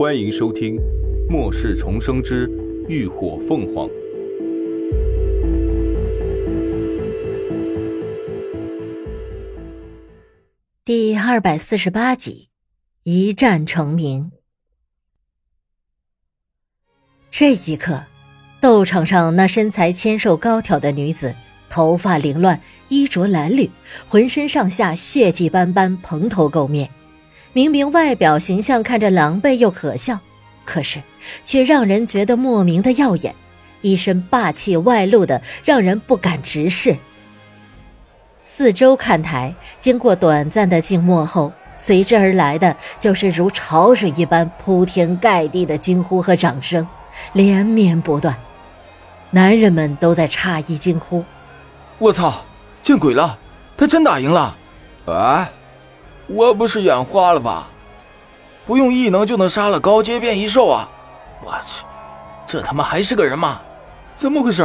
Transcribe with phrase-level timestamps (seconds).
[0.00, 0.76] 欢迎收听
[1.28, 2.50] 《末世重生之
[2.88, 3.86] 浴火凤凰》
[10.86, 12.48] 第二百四十八集，
[13.02, 14.32] 一战成名。
[17.30, 18.04] 这一刻，
[18.58, 21.34] 斗场上那身材纤瘦高挑的女子，
[21.68, 22.58] 头发凌乱，
[22.88, 23.68] 衣着褴褛，
[24.08, 26.90] 浑身上下血迹斑斑，蓬头垢面。
[27.52, 30.18] 明明外表形象看着狼狈又可笑，
[30.64, 31.02] 可是
[31.44, 33.34] 却让人觉得莫名的耀眼，
[33.80, 36.96] 一身霸气外露的让人不敢直视。
[38.44, 46.86] 四周看台经过短暂的静默后，随之而来的就是如潮水一般铺天盖地的惊呼和掌声，
[47.32, 48.36] 连绵不断。
[49.30, 51.24] 男人们都在诧异惊呼
[51.98, 52.44] ：“我操，
[52.82, 53.38] 见鬼了！
[53.76, 54.56] 他真打赢了！
[55.06, 55.48] 哎！”
[56.32, 57.66] 我不是眼花了吧？
[58.66, 60.88] 不用异能就能杀了高阶变异兽啊！
[61.42, 61.82] 我去，
[62.46, 63.60] 这他妈还是个人吗？
[64.14, 64.62] 怎么回事？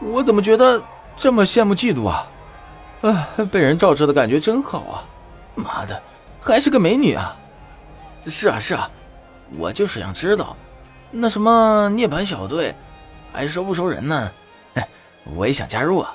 [0.00, 0.80] 我怎么觉得
[1.16, 2.28] 这么羡慕嫉妒啊？
[3.02, 5.02] 啊，被人罩着的感觉真好啊！
[5.56, 6.00] 妈的，
[6.40, 7.36] 还是个美女啊！
[8.26, 8.88] 是啊是啊，
[9.58, 10.56] 我就是想知道，
[11.10, 12.72] 那什么涅槃小队
[13.32, 14.30] 还收不收人呢？
[15.34, 16.14] 我也想加入啊！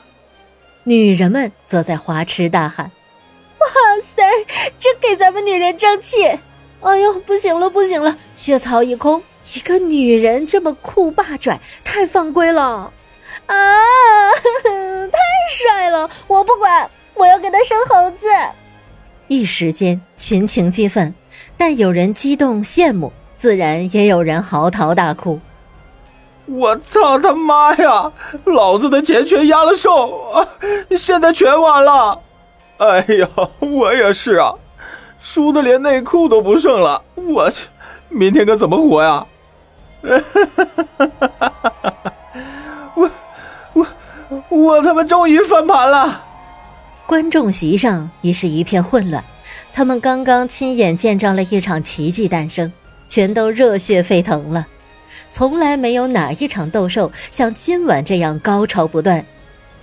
[0.85, 2.89] 女人们则在花痴大喊。
[3.73, 4.23] 哇塞，
[4.77, 6.25] 真给咱们女人争气！
[6.81, 9.21] 哎呦，不行了不行了，血槽一空，
[9.53, 12.91] 一个女人这么酷霸拽，太犯规了！
[13.45, 13.55] 啊，
[14.63, 15.19] 太
[15.51, 16.09] 帅了！
[16.27, 18.27] 我不管，我要给他生猴子！
[19.27, 21.13] 一时间群情激愤，
[21.57, 25.39] 但有人激动羡慕，自然也有人嚎啕大哭。
[26.47, 28.11] 我操他妈呀！
[28.45, 30.45] 老子的钱全压了手，
[30.97, 32.19] 现在全完了！
[32.81, 33.29] 哎呀，
[33.59, 34.53] 我也是啊，
[35.21, 37.67] 输的连内裤都不剩了，我去，
[38.09, 39.23] 明天可怎么活呀？
[42.95, 43.11] 我
[43.73, 43.85] 我
[44.49, 46.23] 我他妈终于翻盘了！
[47.05, 49.23] 观众席上已是一片混乱，
[49.73, 52.73] 他们刚刚亲眼见证了一场奇迹诞生，
[53.07, 54.65] 全都热血沸腾了。
[55.29, 59.23] 从来没有哪一场斗兽像今晚这样高潮不断，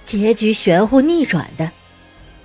[0.02, 1.70] 结局玄乎逆转的。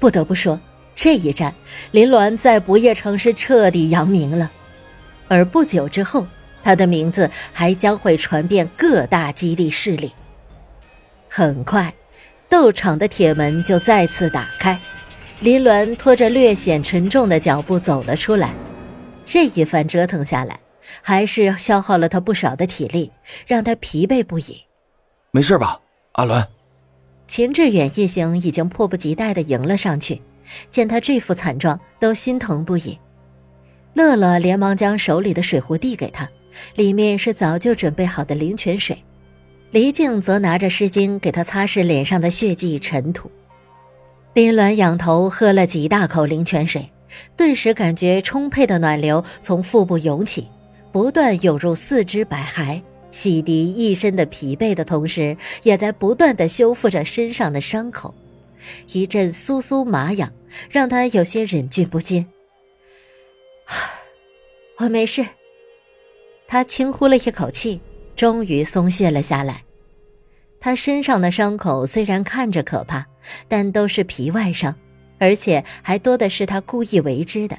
[0.03, 0.59] 不得不说，
[0.93, 1.55] 这一战，
[1.91, 4.51] 林鸾在不夜城是彻底扬名了。
[5.29, 6.27] 而不久之后，
[6.61, 10.11] 他的名字还将会传遍各大基地势力。
[11.29, 11.93] 很快，
[12.49, 14.77] 斗场的铁门就再次打开，
[15.39, 18.53] 林鸾拖着略显沉重的脚步走了出来。
[19.23, 20.59] 这一番折腾下来，
[21.01, 23.09] 还是消耗了他不少的体力，
[23.47, 24.63] 让他疲惫不已。
[25.31, 25.79] 没事吧，
[26.11, 26.45] 阿伦？
[27.27, 30.21] 秦志远一行已经迫不及待的迎了上去，
[30.69, 32.97] 见他这副惨状，都心疼不已。
[33.93, 36.29] 乐乐连忙将手里的水壶递给他，
[36.75, 38.97] 里面是早就准备好的灵泉水。
[39.71, 43.31] 黎静则拿着湿巾给他擦拭脸上的血迹尘土。
[44.33, 46.87] 林鸾仰头喝了几大口灵泉水，
[47.35, 50.47] 顿时感觉充沛的暖流从腹部涌起，
[50.91, 52.81] 不断涌入四肢百骸。
[53.13, 58.13] 洗涤一身的疲惫的同时，也在不断的修复着身上的伤口，
[58.91, 60.33] 一阵酥酥麻痒，
[60.69, 62.27] 让他有些忍俊不禁。
[64.79, 65.25] 我 没事。
[66.47, 67.79] 他轻呼了一口气，
[68.15, 69.63] 终于松懈了下来。
[70.59, 73.05] 他身上的伤口虽然看着可怕，
[73.47, 74.75] 但都是皮外伤，
[75.19, 77.57] 而且还多的是他故意为之的。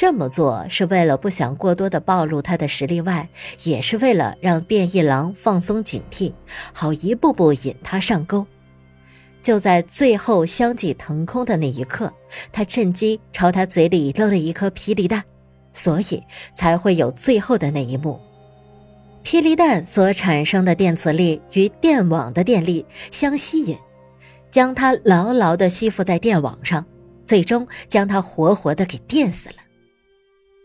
[0.00, 3.28] 这么做是为了不想过多的暴露他的实力外，
[3.64, 6.32] 也是为了让变异狼放松警惕，
[6.72, 8.46] 好一步步引他上钩。
[9.42, 12.12] 就在最后相继腾空的那一刻，
[12.52, 15.20] 他趁机朝他嘴里扔了一颗霹雳弹，
[15.72, 16.22] 所以
[16.54, 18.20] 才会有最后的那一幕。
[19.24, 23.76] 霹雳弹所产生的电磁力与电网的电力相吸引，
[24.48, 26.86] 将他牢牢地吸附在电网上，
[27.26, 29.56] 最终将他活活的给电死了。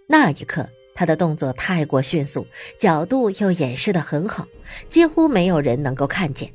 [0.08, 2.46] 那一刻，他的动作太过迅速，
[2.80, 4.46] 角度又掩饰的很好，
[4.90, 6.52] 几乎没有人能够看见。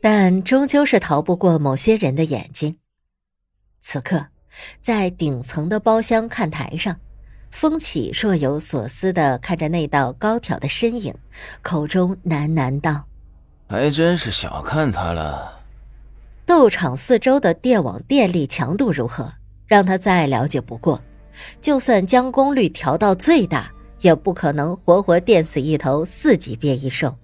[0.00, 2.76] 但终究是逃不过某些人的眼睛。
[3.80, 4.26] 此刻，
[4.82, 6.98] 在顶层的包厢看台上，
[7.50, 11.14] 风起若有所思的看着那道高挑的身影，
[11.62, 13.04] 口中喃喃道
[13.68, 15.62] ：“还真是小看他了。”
[16.44, 19.32] 斗场四周的电网电力强度如何，
[19.66, 21.00] 让他再了解不过。
[21.60, 23.70] 就算将功率调到最大，
[24.00, 27.14] 也不可能活活电死一头四级变异兽。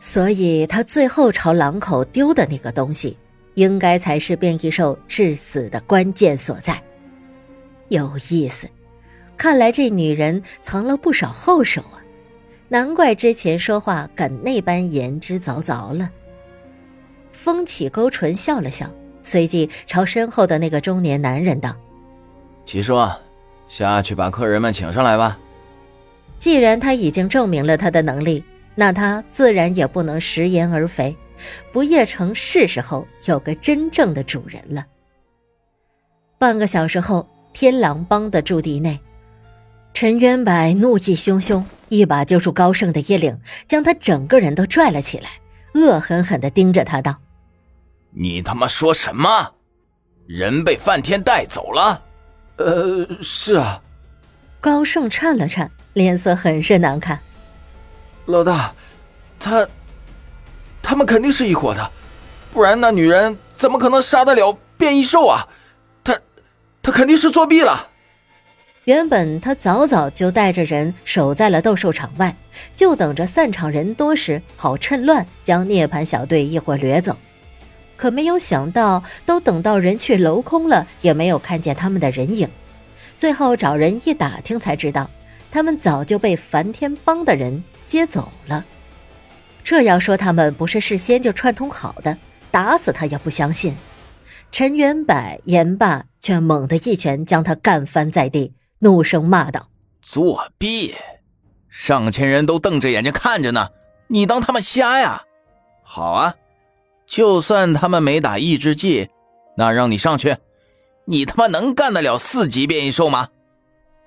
[0.00, 3.16] 所以，他最后朝狼口丢的那个东西，
[3.54, 6.80] 应该才是变异兽致死的关键所在。
[7.88, 8.68] 有意思，
[9.36, 11.98] 看来这女人藏了不少后手啊，
[12.68, 16.10] 难怪之前说话敢那般言之凿凿了。
[17.32, 18.90] 风起勾唇笑了笑，
[19.22, 21.76] 随即朝身后的那个中年男人道
[22.66, 23.08] ：“齐叔，
[23.68, 25.38] 下去把客人们请上来吧。”
[26.36, 31.16] 既然他已经证明了他的能力，那他自然也不能食言而肥。
[31.72, 34.84] 不夜城是时候有个真正的主人了。
[36.38, 38.98] 半个小时后，天狼帮的驻地内，
[39.94, 45.28] 陈渊白怒意汹汹，一把揪住高盛的衣领，将他整个人都拽了起来，
[45.74, 47.16] 恶狠狠地盯着他道
[48.12, 49.52] ：“你他妈说什么？
[50.26, 52.02] 人被范天带走了？
[52.56, 53.80] 呃，是啊。”
[54.60, 55.70] 高盛颤了颤。
[55.94, 57.18] 脸色很是难看，
[58.26, 58.74] 老大，
[59.40, 59.66] 他，
[60.82, 61.90] 他们肯定是一伙的，
[62.52, 65.48] 不然那女人怎么可能杀得了变异兽啊？
[66.04, 66.14] 他，
[66.82, 67.88] 他肯定是作弊了。
[68.84, 72.36] 原本他早早就带着人守在了斗兽场外，
[72.74, 77.16] 就等着散场人多时，好趁乱将涅槃小队一伙掠走。
[77.96, 82.48] 可没有想到，都等到人去楼空了，也没有看见他们的人影。
[83.16, 85.10] 最后找人一打听，才知道。
[85.50, 88.62] 他们早就被梵天帮的人接走了。
[89.64, 92.18] 这要说他们不是事先就串通好的，
[92.50, 93.74] 打死他也不相信。
[94.52, 99.68] 陈元柏言罢，却猛地一拳将他干翻在地，怒声骂道
[100.02, 100.94] ：“作弊！
[101.70, 103.70] 上千人都瞪着眼睛看着呢，
[104.08, 105.22] 你当他们瞎呀？
[105.82, 106.34] 好啊，
[107.06, 109.08] 就算他们没打抑制剂，
[109.56, 110.36] 那让你上去，
[111.04, 113.28] 你他妈能干得了四级变异兽吗？”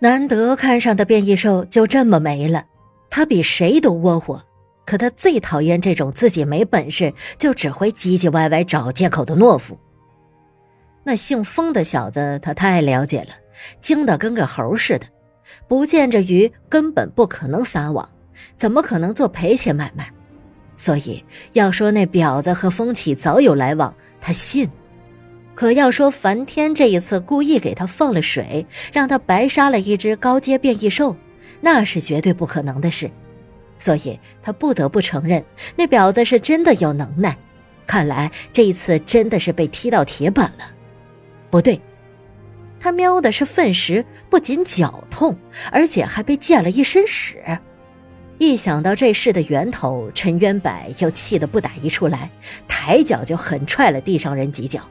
[0.01, 2.65] 难得看上的变异兽就这么没了，
[3.09, 4.43] 他比谁都窝火。
[4.85, 9.77] 可他最讨厌这种自己没本事就只会唧唧歪歪找借口的懦夫。
[11.03, 13.27] 那姓风的小子他太了解了，
[13.81, 15.05] 精的跟个猴似的，
[15.67, 18.09] 不见着鱼根本不可能撒网，
[18.57, 20.11] 怎么可能做赔钱买卖？
[20.79, 21.21] 所以
[21.51, 24.69] 要说那婊子和风起早有来往，他信。
[25.53, 31.17] 可要说梵天这一次故意给他放了水，让他白杀了一只高阶变异兽，
[31.59, 33.11] 那是绝对不可能的事，
[33.77, 35.43] 所以他不得不承认
[35.75, 37.37] 那婊子是真的有能耐。
[37.85, 40.63] 看来这一次真的是被踢到铁板了。
[41.49, 41.81] 不对，
[42.79, 45.37] 他喵的是粪石，不仅脚痛，
[45.73, 47.43] 而且还被溅了一身屎。
[48.39, 52.29] 一想到这事的源头，陈渊柏又气得不打一处来，
[52.67, 54.81] 抬脚就狠踹了地上人几脚。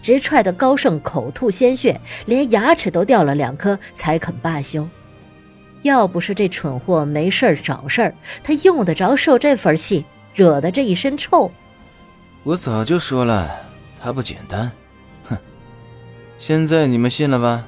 [0.00, 4.88] 直踹得高盛口吐鲜血，连牙齿都掉了两颗，才肯罢休。
[5.82, 10.02] 要不是这蠢货没事儿找事儿，他用得着受这份气，
[10.34, 11.50] 惹得这一身臭。
[12.42, 13.54] 我早就说了，
[14.02, 14.72] 他不简单。
[15.24, 15.36] 哼，
[16.38, 17.66] 现在你们信了吧？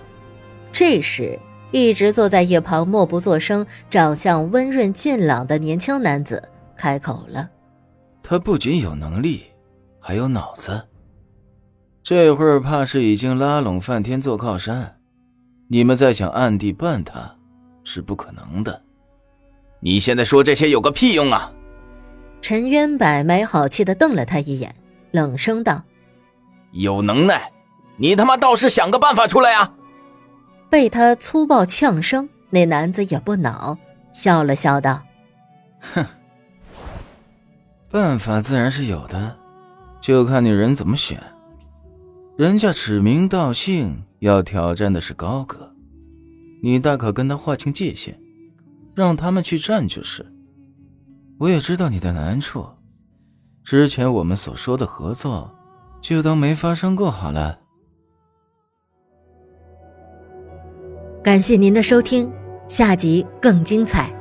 [0.72, 1.38] 这时，
[1.76, 6.42] 一直坐在一旁默不作声、长相温润俊朗的年轻男子
[6.74, 7.46] 开口了
[8.24, 9.42] ：“他不仅有能力，
[10.00, 10.82] 还有脑子。”
[12.02, 14.96] 这会儿怕是已经拉拢梵天做靠山，
[15.68, 17.36] 你们再想暗地办他，
[17.84, 18.80] 是不可能的。
[19.80, 21.52] 你现在说这些有个屁用啊！
[22.40, 24.74] 陈渊柏没好气的瞪了他一眼，
[25.10, 25.82] 冷声道
[26.72, 27.52] ：“有能耐，
[27.98, 29.74] 你他妈倒是想个办法出来啊！”
[30.76, 33.78] 被他粗暴呛声，那男子也不恼，
[34.12, 35.02] 笑了笑道
[35.80, 36.04] ：“哼，
[37.90, 39.34] 办法自然是有的，
[40.02, 41.18] 就看你人怎么选。”
[42.36, 45.74] 人家指名道姓要挑战的是高阁，
[46.62, 48.14] 你大可跟他划清界限，
[48.94, 50.26] 让他们去战就是。
[51.38, 52.68] 我也知道你的难处，
[53.64, 55.50] 之前我们所说的合作，
[56.02, 57.60] 就当没发生过好了。
[61.26, 62.30] 感谢您的收听，
[62.68, 64.15] 下集更精彩。